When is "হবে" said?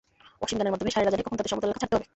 1.97-2.07